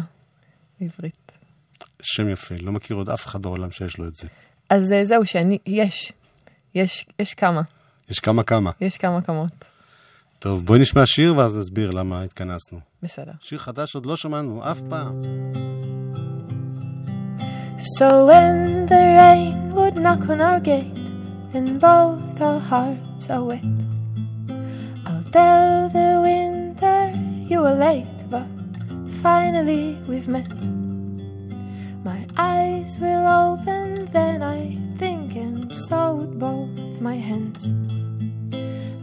בעברית. 0.79 1.31
שם 2.01 2.29
יפה, 2.29 2.55
לא 2.61 2.71
מכיר 2.71 2.97
עוד 2.97 3.09
אף 3.09 3.25
אחד 3.25 3.41
בעולם 3.41 3.71
שיש 3.71 3.97
לו 3.97 4.07
את 4.07 4.15
זה. 4.15 4.27
אז 4.69 4.93
אה, 4.93 5.05
זהו, 5.05 5.25
שאני, 5.25 5.57
יש. 5.65 6.13
יש, 6.75 7.05
יש 7.19 7.34
כמה. 7.34 7.61
יש 8.09 8.19
כמה 8.19 8.43
כמה. 8.43 8.71
יש 8.81 8.97
כמה 8.97 9.21
כמות. 9.21 9.51
טוב, 10.39 10.65
בואי 10.65 10.79
נשמע 10.79 11.05
שיר 11.05 11.38
ואז 11.38 11.57
נסביר 11.57 11.91
למה 11.91 12.21
התכנסנו. 12.21 12.79
בסדר. 13.03 13.31
שיר 13.39 13.59
חדש 13.59 13.95
עוד 13.95 14.05
לא 14.05 14.15
שמענו 14.15 14.71
אף 14.71 14.81
פעם. 14.89 15.21
So 17.99 18.25
when 18.29 18.86
the 18.86 19.03
rain 19.19 19.75
would 19.75 19.95
knock 20.03 20.29
on 20.29 20.39
our 20.39 20.61
gate 20.61 20.97
and 21.53 21.81
both 21.81 22.41
our 22.41 22.61
hearts 22.71 23.29
are 23.29 23.43
wet, 23.49 23.77
I'll 25.05 25.27
tell 25.31 25.89
the 25.97 26.12
you 27.54 27.62
were 27.62 27.76
late, 27.91 28.20
but 28.32 28.47
finally 29.22 29.95
we've 30.08 30.28
met. 30.28 30.49
My 32.04 32.26
eyes 32.36 32.97
will 32.99 33.28
open, 33.28 34.10
then 34.12 34.41
I 34.41 34.76
think, 34.97 35.36
and 35.36 35.72
so 35.72 36.16
would 36.16 36.39
both 36.39 36.99
my 36.99 37.16
hands. 37.16 37.62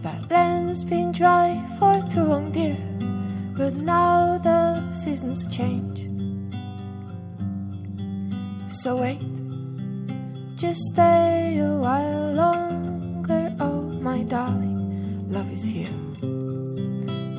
That 0.03 0.29
land's 0.33 0.85
been 0.85 1.13
dry 1.13 1.49
for 1.79 1.95
too 2.11 2.25
long, 2.25 2.51
dear, 2.51 2.77
but 3.57 3.75
now 3.77 4.39
the 4.39 4.83
seasons 4.93 5.47
change. 5.57 5.99
So 8.83 8.97
wait, 8.97 9.23
just 10.57 10.81
stay 10.93 11.57
a 11.59 11.77
while 11.87 12.33
longer. 12.33 13.55
Oh, 13.61 13.83
my 14.09 14.25
darling, 14.25 15.31
love 15.31 15.53
is 15.53 15.65
here. 15.65 16.10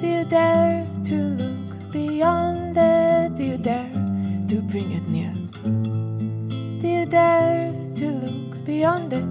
Do 0.02 0.08
you 0.08 0.26
dare 0.26 0.88
to 1.04 1.16
look 1.16 1.92
beyond 1.92 2.76
it? 2.76 3.36
Do 3.36 3.44
you 3.44 3.58
dare 3.60 3.94
to 4.48 4.56
bring 4.64 4.92
it 4.94 5.08
near? 5.08 5.32
Do 6.82 6.88
you 6.88 7.06
dare 7.06 7.72
to 7.98 8.06
look 8.10 8.66
beyond 8.66 9.14
it? 9.14 9.30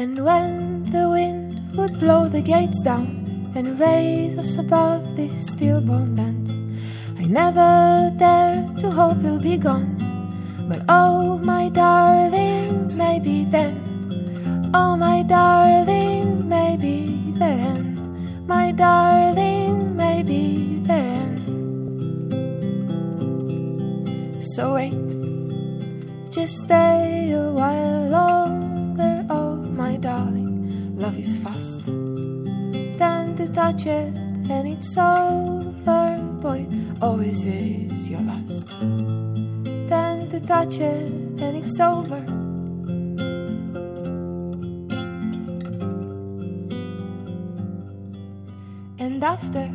And 0.00 0.24
when 0.24 0.90
the 0.90 1.10
wind 1.10 1.76
would 1.76 2.00
blow 2.00 2.26
the 2.26 2.40
gates 2.40 2.80
down 2.80 3.52
and 3.54 3.78
raise 3.78 4.38
us 4.38 4.56
above 4.56 5.14
this 5.14 5.52
stillborn 5.52 6.16
land, 6.16 6.48
I 7.18 7.24
never 7.24 8.16
dare 8.16 8.66
to 8.78 8.90
hope 8.90 9.18
we'll 9.18 9.38
be 9.38 9.58
gone. 9.58 9.98
But 10.70 10.86
oh, 10.88 11.36
my 11.36 11.68
darling, 11.68 12.96
maybe 12.96 13.44
then. 13.44 13.89
Oh, 14.72 14.96
my 14.96 15.22
darling, 15.24 16.48
maybe 16.48 17.32
then. 17.34 18.44
My 18.46 18.70
darling, 18.70 19.96
maybe 19.96 20.80
then. 20.84 21.40
So 24.54 24.74
wait, 24.74 24.94
just 26.30 26.58
stay 26.58 27.32
a 27.32 27.50
while 27.50 28.08
longer. 28.08 29.26
Oh, 29.28 29.56
my 29.56 29.96
darling, 29.96 30.96
love 30.96 31.18
is 31.18 31.36
fast. 31.38 31.86
Then 31.86 33.36
to 33.36 33.48
touch 33.48 33.86
it, 33.86 34.14
and 34.48 34.68
it's 34.68 34.96
over. 34.96 36.18
Boy, 36.40 36.66
always 37.02 37.44
is 37.44 38.08
your 38.08 38.20
last. 38.20 38.68
Then 39.88 40.28
to 40.30 40.38
touch 40.40 40.78
it, 40.78 41.12
and 41.42 41.56
it's 41.56 41.80
over. 41.80 42.39
And 49.20 49.28
after, 49.28 49.66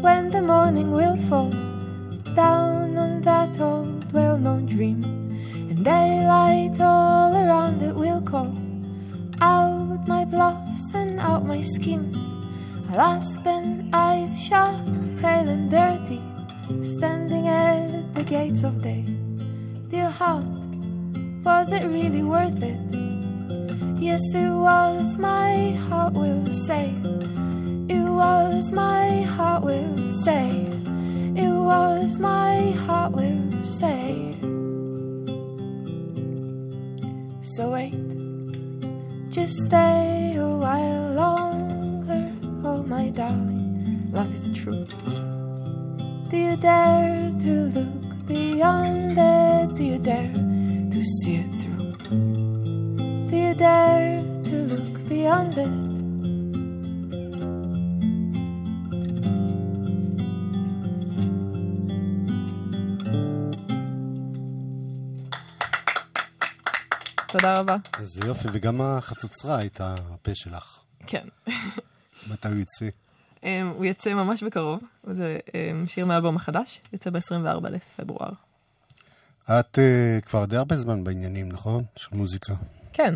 when 0.00 0.30
the 0.30 0.42
morning 0.42 0.92
will 0.92 1.16
fall 1.28 1.50
down 2.36 2.96
on 2.96 3.20
that 3.22 3.58
old 3.58 4.12
well 4.12 4.38
known 4.38 4.66
dream, 4.66 5.02
and 5.02 5.84
daylight 5.84 6.80
all 6.80 7.34
around 7.34 7.82
it 7.82 7.92
will 7.92 8.22
call 8.22 8.54
out 9.40 10.06
my 10.06 10.24
bluffs 10.24 10.94
and 10.94 11.18
out 11.18 11.44
my 11.44 11.62
schemes. 11.62 12.16
I'll 12.90 13.00
ask 13.00 13.42
then, 13.42 13.90
eyes 13.92 14.40
shut, 14.40 14.86
pale 15.20 15.48
and 15.48 15.68
dirty, 15.68 16.22
standing 16.84 17.48
at 17.48 18.14
the 18.14 18.22
gates 18.22 18.62
of 18.62 18.82
day. 18.82 19.04
Dear 19.88 20.10
heart, 20.10 20.44
was 21.42 21.72
it 21.72 21.82
really 21.82 22.22
worth 22.22 22.62
it? 22.62 22.78
Yes, 24.00 24.22
it 24.32 24.48
was, 24.48 25.18
my 25.18 25.72
heart 25.88 26.12
will 26.12 26.52
say. 26.52 26.94
It 28.20 28.24
was, 28.24 28.72
my 28.72 29.22
heart 29.22 29.64
will 29.64 30.10
say. 30.10 30.50
It 31.36 31.48
was, 31.50 32.18
my 32.18 32.70
heart 32.84 33.12
will 33.12 33.62
say. 33.62 34.36
So 37.40 37.70
wait, 37.70 37.96
just 39.30 39.62
stay 39.62 40.36
a 40.36 40.46
while 40.46 41.14
longer. 41.14 42.30
Oh, 42.62 42.82
my 42.82 43.08
darling, 43.08 44.10
love 44.12 44.34
is 44.34 44.50
true. 44.52 44.84
Do 46.28 46.36
you 46.36 46.56
dare 46.58 47.32
to 47.40 47.52
look 47.72 48.26
beyond 48.26 49.16
it? 49.16 49.76
Do 49.76 49.82
you 49.82 49.98
dare 49.98 50.34
to 50.92 51.02
see 51.02 51.36
it 51.36 51.50
through? 51.62 51.92
Do 53.30 53.34
you 53.34 53.54
dare 53.54 54.22
to 54.44 54.56
look 54.68 55.08
beyond 55.08 55.56
it? 55.56 55.89
תודה 67.40 67.60
רבה. 67.60 67.76
איזה 67.98 68.20
יופי, 68.26 68.48
וגם 68.52 68.80
החצוצרה 68.80 69.56
הייתה 69.58 69.94
הפה 70.10 70.30
שלך. 70.34 70.78
כן. 71.06 71.26
מתי 72.30 72.48
הוא 72.48 72.56
יצא? 72.56 72.88
אמ, 73.42 73.72
הוא 73.76 73.84
יצא 73.84 74.14
ממש 74.14 74.42
בקרוב, 74.42 74.80
זה 75.12 75.38
אמ, 75.54 75.86
שיר 75.86 76.06
מהאלבום 76.06 76.36
החדש, 76.36 76.80
יצא 76.92 77.10
ב-24 77.10 77.68
לפברואר. 77.68 78.30
את 79.44 79.78
uh, 79.78 80.24
כבר 80.24 80.44
די 80.44 80.56
הרבה 80.56 80.76
זמן 80.76 81.04
בעניינים, 81.04 81.48
נכון? 81.48 81.84
של 81.96 82.16
מוזיקה. 82.16 82.54
כן, 82.92 83.14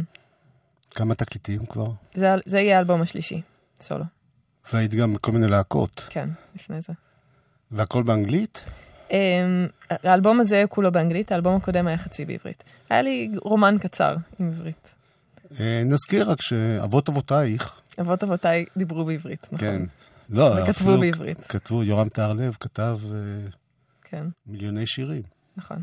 כמה 0.91 1.15
תקליטים 1.15 1.67
כבר? 1.67 1.91
זה, 2.15 2.27
זה 2.47 2.61
יהיה 2.61 2.77
האלבום 2.77 3.03
השלישי, 3.03 3.43
סולו. 3.81 4.05
והיית 4.73 4.95
גם 4.95 5.15
בכל 5.15 5.33
מיני 5.33 5.47
להקות. 5.47 6.07
כן, 6.11 6.29
לפני 6.55 6.81
זה. 6.81 6.93
והכל 7.71 8.03
באנגלית? 8.03 8.65
אמ, 9.11 9.67
האלבום 9.91 10.41
הזה 10.41 10.65
כולו 10.69 10.93
באנגלית, 10.93 11.33
האלבום 11.33 11.57
הקודם 11.57 11.87
היה 11.87 11.99
חצי 11.99 12.25
בעברית. 12.25 12.65
היה 12.91 13.03
לי 13.03 13.31
רומן 13.43 13.77
קצר 13.81 14.17
עם 14.41 14.49
עברית. 14.49 14.95
Uh, 15.51 15.57
נזכיר 15.85 16.31
רק 16.31 16.43
שאבות 16.43 17.09
אבותייך, 17.09 17.81
אבות 18.01 18.23
אבותיי 18.23 18.65
דיברו 18.77 19.05
בעברית, 19.05 19.47
נכון? 19.53 19.59
כן. 19.59 19.83
לא, 20.31 20.55
וכתבו 20.63 20.99
בעברית. 20.99 21.43
כתבו, 21.43 21.85
יורם 21.85 22.09
טהרלב 22.09 22.57
כתב 22.61 22.99
uh, 23.03 23.55
כן, 24.05 24.27
מיליוני 24.47 24.87
שירים. 24.87 25.23
נכון. 25.57 25.83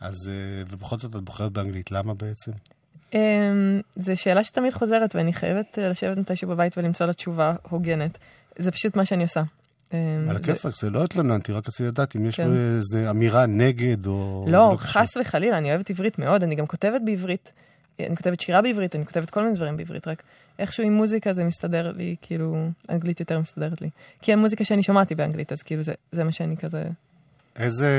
אז, 0.00 0.14
uh, 0.14 0.72
ובכל 0.72 0.98
זאת 0.98 1.16
את 1.16 1.20
בוחרת 1.20 1.52
באנגלית, 1.52 1.92
למה 1.92 2.14
בעצם? 2.14 2.52
Um, 3.10 3.14
זו 3.96 4.16
שאלה 4.16 4.44
שתמיד 4.44 4.72
חוזרת, 4.72 5.16
ואני 5.16 5.32
חייבת 5.32 5.78
אה, 5.78 5.88
לשבת 5.88 6.16
מתישהו 6.16 6.48
בבית 6.48 6.78
ולמצוא 6.78 7.06
לה 7.06 7.12
תשובה 7.12 7.54
הוגנת. 7.68 8.18
זה 8.58 8.70
פשוט 8.70 8.96
מה 8.96 9.04
שאני 9.04 9.22
עושה. 9.22 9.42
Um, 9.90 9.94
על 10.30 10.36
הכיפאק, 10.36 10.76
זה 10.76 10.90
לא 10.90 11.04
התלוננתי, 11.04 11.52
רק 11.52 11.68
רציתי 11.68 11.88
לדעת 11.88 12.16
אם 12.16 12.26
יש 12.26 12.36
כן. 12.36 12.48
בו 12.48 12.54
איזה 12.54 13.10
אמירה 13.10 13.46
נגד 13.46 14.06
או... 14.06 14.44
לא, 14.48 14.76
קשור. 14.78 14.90
חס 14.92 15.16
וחלילה, 15.16 15.58
אני 15.58 15.70
אוהבת 15.70 15.90
עברית 15.90 16.18
מאוד, 16.18 16.42
אני 16.42 16.54
גם 16.54 16.66
כותבת 16.66 17.00
בעברית. 17.04 17.52
אני 18.00 18.16
כותבת 18.16 18.40
שירה 18.40 18.62
בעברית, 18.62 18.96
אני 18.96 19.06
כותבת 19.06 19.30
כל 19.30 19.42
מיני 19.42 19.56
דברים 19.56 19.76
בעברית, 19.76 20.08
רק 20.08 20.22
איכשהו 20.58 20.84
עם 20.84 20.92
מוזיקה 20.92 21.32
זה 21.32 21.44
מסתדר 21.44 21.92
לי, 21.96 22.16
כאילו, 22.22 22.68
אנגלית 22.90 23.20
יותר 23.20 23.38
מסתדרת 23.38 23.80
לי. 23.80 23.90
כי 24.22 24.32
המוזיקה 24.32 24.64
שאני 24.64 24.82
שומעת 24.82 25.08
היא 25.08 25.16
באנגלית, 25.16 25.52
אז 25.52 25.62
כאילו 25.62 25.82
זה, 25.82 25.92
זה 26.12 26.24
מה 26.24 26.32
שאני 26.32 26.56
כזה... 26.56 26.84
איזה, 27.56 27.90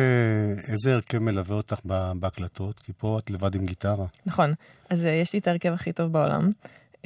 איזה 0.67 0.93
הרכב 0.93 1.19
מלווה 1.19 1.55
אותך 1.55 1.79
בהקלטות? 2.15 2.79
כי 2.79 2.91
פה 2.97 3.19
את 3.19 3.31
לבד 3.31 3.55
עם 3.55 3.65
גיטרה. 3.65 4.05
נכון, 4.25 4.53
אז 4.89 5.05
uh, 5.05 5.07
יש 5.07 5.33
לי 5.33 5.39
את 5.39 5.47
ההרכב 5.47 5.73
הכי 5.73 5.93
טוב 5.93 6.11
בעולם. 6.11 6.49
Um, 6.91 7.05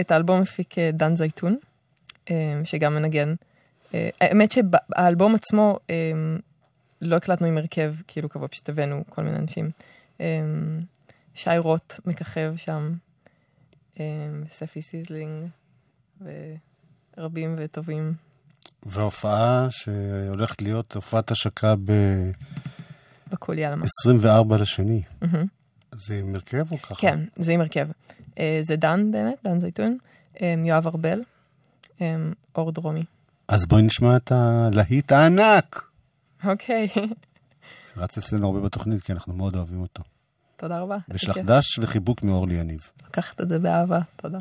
את 0.00 0.10
האלבום 0.10 0.40
הפיק 0.40 0.72
uh, 0.72 0.76
דן 0.92 1.16
זייתון, 1.16 1.56
um, 2.26 2.30
שגם 2.64 2.94
מנגן. 2.94 3.34
אה, 3.92 3.94
האמת 4.20 4.52
שבאלבום 4.52 5.34
עצמו 5.34 5.78
אמ, 5.86 5.90
לא 7.00 7.16
הקלטנו 7.16 7.46
עם 7.46 7.58
הרכב 7.58 7.94
כאילו 8.06 8.28
קבוע, 8.28 8.48
פשוט 8.48 8.68
הבאנו 8.68 9.04
כל 9.08 9.22
מיני 9.22 9.36
אנשים. 9.36 9.70
אמ, 10.18 10.22
שי 11.34 11.58
רוט 11.58 11.94
מככב 12.06 12.54
שם, 12.56 12.94
ספי 14.48 14.82
סיזלינג, 14.82 15.46
ו... 16.20 16.30
רבים 17.18 17.54
וטובים. 17.58 18.14
וההופעה 18.82 19.66
שהולכת 19.70 20.62
להיות 20.62 20.94
הופעת 20.94 21.30
השקה 21.30 21.74
בכולי 23.30 23.70
עלמא. 23.70 24.06
ב-24 24.06 24.56
לשני. 24.56 25.02
מהמם. 25.22 25.46
זה 25.94 26.18
עם 26.18 26.34
הרכב 26.34 26.72
או 26.72 26.82
ככה? 26.82 26.94
כן, 26.94 27.18
זה 27.36 27.52
עם 27.52 27.60
הרכב. 27.60 27.88
אה, 28.38 28.60
זה 28.62 28.76
דן 28.76 29.12
באמת, 29.12 29.38
דן 29.44 29.60
זייתון, 29.60 29.98
אה, 30.40 30.54
יואב 30.64 30.86
ארבל, 30.86 31.22
אה, 32.00 32.16
אור 32.54 32.72
דרומי. 32.72 33.04
אז 33.48 33.66
בואי 33.66 33.82
נשמע 33.82 34.16
את 34.16 34.32
הלהיט 34.32 35.12
הענק, 35.12 35.84
אוקיי, 36.44 36.88
שרץ 37.94 38.18
אצלנו 38.18 38.46
הרבה 38.46 38.60
בתוכנית, 38.60 39.02
כי 39.02 39.12
אנחנו 39.12 39.32
מאוד 39.32 39.56
אוהבים 39.56 39.80
אותו. 39.80 40.02
תודה 40.56 40.80
רבה. 40.80 40.96
איזה 41.10 41.26
לך. 41.28 41.38
דש 41.38 41.78
וחיבוק 41.78 42.22
מאורלי 42.22 42.54
יניב. 42.54 42.80
לקחת 43.08 43.40
את 43.40 43.48
זה 43.48 43.58
באהבה, 43.58 44.00
תודה. 44.16 44.38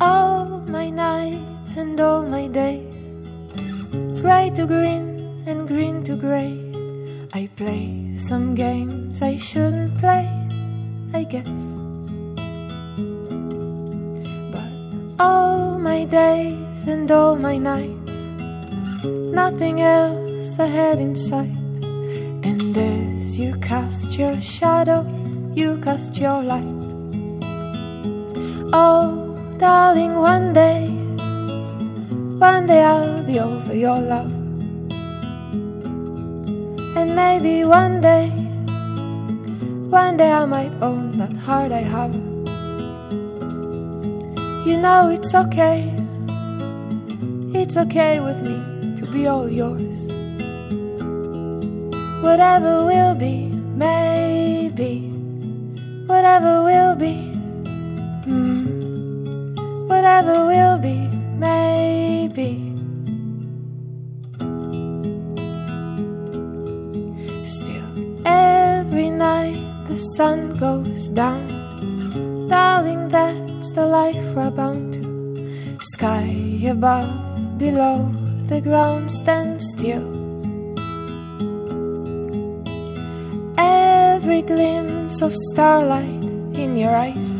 all 0.00 0.60
my 0.68 0.90
nights 0.90 1.74
and 1.76 1.98
all 2.00 2.22
my 2.22 2.46
days, 2.48 3.16
gray 4.20 4.50
to 4.50 4.66
green 4.66 5.04
and 5.46 5.66
green 5.66 6.04
to 6.04 6.14
gray. 6.16 6.67
I 7.38 7.48
play 7.54 8.16
some 8.16 8.56
games 8.56 9.22
I 9.22 9.36
shouldn't 9.36 9.96
play, 10.00 10.26
I 11.14 11.22
guess. 11.22 11.60
But 14.54 14.70
all 15.20 15.78
my 15.78 16.04
days 16.04 16.88
and 16.88 17.08
all 17.12 17.36
my 17.36 17.56
nights, 17.56 18.16
nothing 19.04 19.82
else 19.82 20.58
ahead 20.58 20.98
in 20.98 21.14
sight. 21.14 21.62
And 22.42 22.76
as 22.76 23.38
you 23.38 23.54
cast 23.58 24.18
your 24.18 24.40
shadow, 24.40 25.06
you 25.54 25.78
cast 25.78 26.18
your 26.18 26.42
light. 26.42 26.74
Oh, 28.72 29.36
darling, 29.58 30.16
one 30.16 30.54
day, 30.54 30.88
one 32.48 32.66
day 32.66 32.82
I'll 32.82 33.22
be 33.22 33.38
over 33.38 33.76
your 33.76 34.00
love. 34.00 34.37
And 36.98 37.14
maybe 37.14 37.64
one 37.64 38.00
day, 38.00 38.26
one 39.88 40.16
day 40.16 40.32
I 40.32 40.44
might 40.46 40.72
own 40.82 41.16
that 41.18 41.32
heart 41.32 41.70
I 41.70 41.84
have. 41.94 42.12
You 44.66 44.76
know 44.78 45.08
it's 45.08 45.32
okay, 45.32 45.94
it's 47.54 47.76
okay 47.76 48.18
with 48.18 48.42
me 48.42 48.96
to 48.96 49.06
be 49.12 49.28
all 49.28 49.48
yours. 49.48 50.08
Whatever 52.20 52.84
will 52.84 53.14
be, 53.14 53.46
maybe, 53.84 54.94
whatever 56.08 56.64
will 56.64 56.96
be. 56.96 57.14
mm, 58.26 59.88
whatever 59.88 60.46
will 60.46 60.78
be, 60.78 60.98
maybe. 61.38 62.67
Sun 70.16 70.56
goes 70.56 71.10
down. 71.10 72.48
Darling, 72.48 73.08
that's 73.08 73.72
the 73.72 73.86
life 73.86 74.24
we're 74.34 74.50
bound 74.50 74.94
to. 74.94 75.02
Sky 75.80 76.60
above, 76.66 77.58
below, 77.58 78.10
the 78.46 78.60
ground 78.60 79.10
stands 79.10 79.70
still. 79.72 80.06
Every 83.58 84.42
glimpse 84.42 85.20
of 85.22 85.32
starlight 85.50 86.24
in 86.54 86.76
your 86.76 86.94
eyes 86.96 87.30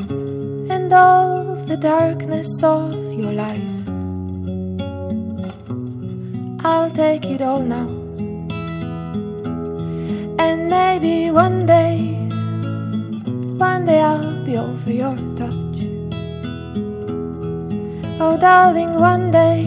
and 0.70 0.92
all 0.92 1.54
the 1.66 1.76
darkness 1.76 2.62
of 2.62 2.94
your 3.14 3.32
lies. 3.32 3.86
I'll 6.64 6.90
take 6.90 7.24
it 7.24 7.40
all 7.40 7.62
now. 7.62 7.88
And 10.38 10.68
maybe 10.68 11.30
one 11.30 11.66
day, 11.66 12.07
one 13.58 13.86
day 13.86 14.00
I'll 14.00 14.44
be 14.44 14.56
over 14.56 14.92
your 14.92 15.16
touch. 15.36 15.78
Oh, 18.20 18.38
darling, 18.40 18.94
one 18.94 19.32
day, 19.32 19.64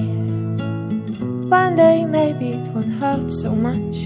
one 1.50 1.76
day 1.76 2.06
maybe 2.06 2.54
it 2.54 2.68
won't 2.70 2.94
hurt 2.94 3.30
so 3.30 3.54
much. 3.54 3.98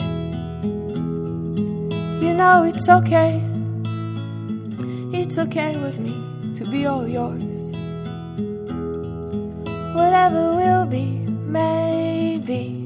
You 2.24 2.34
know 2.34 2.64
it's 2.64 2.90
okay, 2.90 3.40
it's 5.14 5.38
okay 5.38 5.78
with 5.78 6.00
me 6.00 6.16
to 6.56 6.66
be 6.66 6.88
all 6.88 7.08
yours. 7.08 7.72
Whatever 9.96 10.56
will 10.56 10.88
be, 10.88 11.06
maybe. 11.46 12.82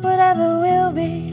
Whatever 0.00 0.58
will 0.58 0.90
be, 0.92 1.27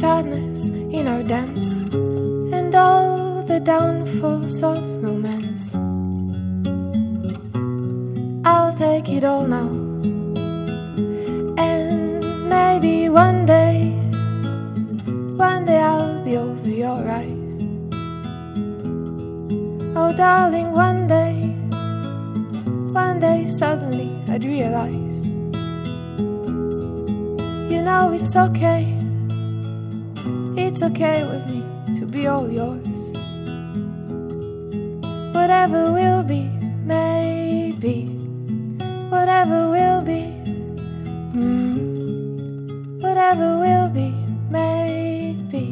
sadness 0.00 0.68
in 0.68 1.06
our 1.06 1.22
dance, 1.22 1.80
and 2.52 2.74
all 2.74 3.42
the 3.42 3.60
downfalls 3.60 4.62
of 4.62 4.78
romance. 5.02 5.74
I'll 8.46 8.74
take 8.76 9.08
it 9.08 9.24
all 9.24 9.46
now. 9.46 9.68
And 11.58 12.24
maybe 12.48 13.08
one 13.08 13.46
day, 13.46 13.90
one 15.36 15.64
day 15.66 15.78
I'll 15.78 16.24
be 16.24 16.36
over 16.36 16.68
your 16.68 17.10
eyes. 17.10 17.32
Oh, 19.96 20.12
darling, 20.16 20.72
one 20.72 21.06
day, 21.06 21.34
one 22.92 23.20
day 23.20 23.46
suddenly 23.48 24.10
I'd 24.28 24.44
realize. 24.44 25.26
You 27.72 27.82
know 27.82 28.12
it's 28.12 28.36
okay, 28.36 28.93
it's 30.73 30.81
okay 30.81 31.23
with 31.31 31.45
me 31.51 31.61
to 31.99 32.05
be 32.05 32.27
all 32.27 32.49
yours. 32.49 33.01
Whatever 35.35 35.91
will 35.91 36.23
be, 36.23 36.43
maybe. 36.85 37.97
Whatever 39.13 39.59
will 39.75 40.01
be, 40.11 40.23
mm, 41.33 43.01
whatever 43.03 43.49
will 43.63 43.89
be, 43.99 44.09
maybe. 44.49 45.65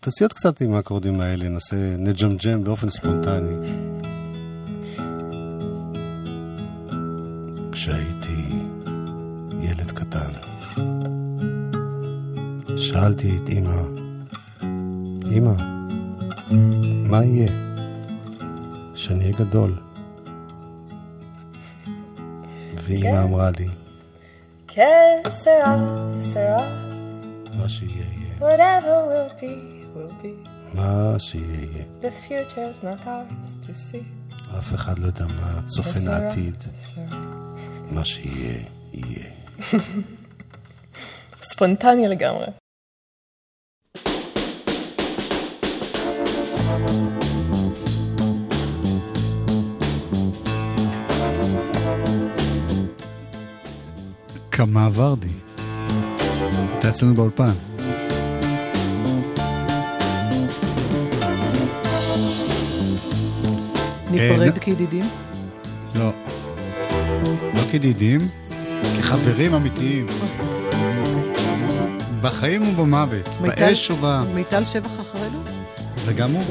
תעשי 0.00 0.24
עוד 0.24 0.32
קצת 0.32 0.60
עם 0.60 0.74
האקורדים 0.74 1.20
האלה, 1.20 1.48
נעשה, 1.48 1.76
נג'מג'ם 1.98 2.64
באופן 2.64 2.90
ספונטני. 2.90 3.91
שאלתי 13.03 13.37
את 13.37 13.49
אמא, 13.49 13.81
אמא, 15.31 15.53
מה 17.09 17.25
יהיה 17.25 17.49
כשאני 18.93 19.23
אהיה 19.23 19.37
גדול? 19.37 19.81
ואמא 22.83 23.23
אמרה 23.23 23.49
לי, 23.59 23.67
sera, 24.69 25.73
sera, 26.33 26.61
מה 27.57 27.69
שיהיה 27.69 28.05
יהיה. 28.05 28.39
Whatever 28.39 28.95
will 29.09 29.41
be, 29.41 29.53
will 29.95 30.23
be. 30.23 30.49
מה 30.73 31.15
שיהיה. 31.19 31.83
The 32.01 32.29
future's 32.29 32.83
not 32.83 33.05
ours 33.05 33.67
to 33.67 33.69
see. 33.69 34.33
אף 34.59 34.73
אחד 34.73 34.99
לא 34.99 35.05
יודע 35.05 35.25
מה 35.25 35.61
צופן. 35.65 36.07
העתיד. 36.07 36.63
מה 37.91 38.05
שיהיה, 38.05 38.65
יהיה. 38.93 39.29
ספונטני 41.51 42.07
לגמרי. 42.07 42.62
כמה 54.51 54.89
ורדי. 54.93 55.27
אתה 56.79 56.89
אצלנו 56.89 57.15
באולפן. 57.15 57.51
ניפרד 64.11 64.57
כידידים? 64.57 65.05
לא. 65.95 66.11
לא 67.53 67.61
כידידים, 67.71 68.21
כחברים 68.97 69.53
אמיתיים. 69.53 70.07
בחיים 72.21 72.67
ובמוות, 72.67 73.27
באש 73.41 73.91
וב... 73.91 74.05
מיטל 74.33 74.65
שבח 74.65 75.01
אחרינו? 75.01 75.22
וגם 76.05 76.31
הוא. 76.31 76.43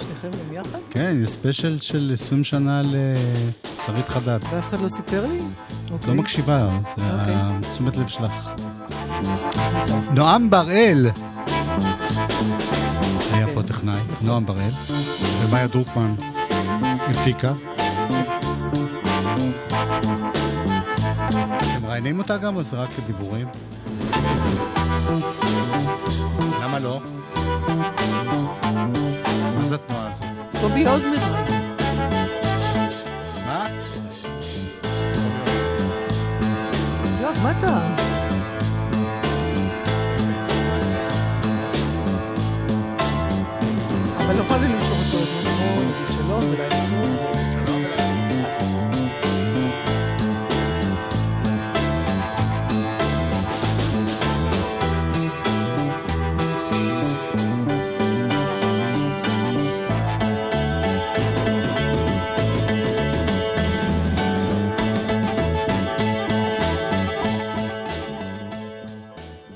שניכם 0.00 0.28
גם 0.30 0.52
יחד? 0.52 0.78
כן, 0.90 1.16
יש 1.22 1.30
ספיישל 1.30 1.78
של 1.80 2.10
20 2.14 2.44
שנה 2.44 2.82
לשרית 2.84 4.08
חדד. 4.08 4.38
ואף 4.50 4.68
אחד 4.68 4.80
לא 4.80 4.88
סיפר 4.88 5.26
לי? 5.26 5.38
את 5.38 5.90
אוקיי. 5.90 6.08
לא 6.08 6.14
מקשיבה, 6.14 6.68
זה 6.96 7.02
אוקיי. 7.12 7.34
תשומת 7.72 7.96
לב 7.96 8.08
שלך. 8.08 8.50
נועם 10.14 10.50
בראל 10.50 11.06
היה 13.32 13.46
פה 13.54 13.62
טכנאי, 13.62 14.00
נועם 14.22 14.46
בראל, 14.46 14.70
ומאיה 15.42 15.66
דרוקמן 15.66 16.14
הפיקה. 16.86 17.52
אתם 21.58 21.82
מראיינים 21.82 22.18
אותה 22.18 22.36
גם 22.36 22.56
או 22.56 22.62
זה 22.62 22.76
רק 22.76 22.90
דיבורים? 23.06 23.46
למה 26.62 26.78
לא? 26.78 27.00
מה 28.28 29.60
זה 29.60 29.74
התנועה 29.74 30.10
הזאת? 30.10 30.24
קובי 30.60 30.84
מראיין. 31.06 31.46
מה? 33.46 33.66
יואב, 37.20 37.36
מה 37.42 37.50
אתה? 37.50 37.86
אבל 44.16 44.36
לא 44.36 44.42
חייבים 44.48 44.72
למשוך 44.72 44.98
את 45.00 45.12
כל 45.12 45.18
הזמן, 45.18 45.50
נגיד 45.80 46.16
שלום 46.16 46.40
טוב. 46.40 46.77